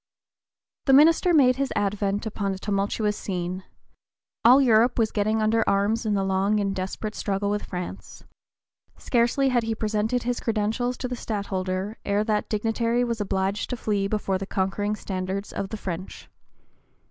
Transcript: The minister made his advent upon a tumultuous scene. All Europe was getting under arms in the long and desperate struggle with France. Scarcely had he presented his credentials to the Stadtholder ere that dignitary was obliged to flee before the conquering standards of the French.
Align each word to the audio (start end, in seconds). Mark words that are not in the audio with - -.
The 0.85 0.93
minister 0.93 1.31
made 1.31 1.57
his 1.57 1.71
advent 1.75 2.25
upon 2.25 2.55
a 2.55 2.57
tumultuous 2.57 3.15
scene. 3.15 3.63
All 4.43 4.59
Europe 4.59 4.97
was 4.97 5.11
getting 5.11 5.43
under 5.43 5.63
arms 5.69 6.07
in 6.07 6.15
the 6.15 6.23
long 6.23 6.59
and 6.59 6.75
desperate 6.75 7.13
struggle 7.13 7.51
with 7.51 7.65
France. 7.67 8.23
Scarcely 8.97 9.49
had 9.49 9.61
he 9.61 9.75
presented 9.75 10.23
his 10.23 10.39
credentials 10.39 10.97
to 10.97 11.07
the 11.07 11.15
Stadtholder 11.15 11.99
ere 12.03 12.23
that 12.23 12.49
dignitary 12.49 13.03
was 13.03 13.21
obliged 13.21 13.69
to 13.69 13.77
flee 13.77 14.07
before 14.07 14.39
the 14.39 14.47
conquering 14.47 14.95
standards 14.95 15.53
of 15.53 15.69
the 15.69 15.77
French. 15.77 16.31